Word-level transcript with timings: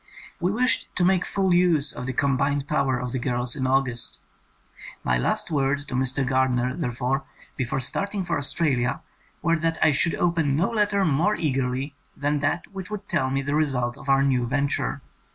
We 0.39 0.49
wished 0.49 0.87
to 0.95 1.05
make 1.05 1.23
full 1.25 1.53
use 1.53 1.91
of 1.93 2.07
the 2.07 2.13
combined 2.13 2.67
power 2.67 2.97
of 2.97 3.11
the 3.11 3.19
girls 3.19 3.55
in 3.55 3.67
August. 3.67 4.17
My 5.03 5.19
last 5.19 5.51
words 5.51 5.85
to 5.85 5.93
Mr. 5.93 6.25
Gardner, 6.27 6.75
therefore, 6.75 7.23
before 7.55 7.79
starting 7.79 8.23
for 8.23 8.35
Australia 8.35 9.01
were 9.43 9.57
that 9.59 9.77
I 9.79 9.91
should 9.91 10.15
open 10.15 10.55
no 10.55 10.71
letter 10.71 11.05
more 11.05 11.35
eagerly 11.35 11.93
than 12.17 12.39
that 12.39 12.65
which 12.73 12.89
would 12.89 13.07
tell 13.07 13.29
me 13.29 13.43
the 13.43 13.53
result 13.53 13.95
of 13.95 14.09
our 14.09 14.23
new 14.23 14.47
venture. 14.47 15.03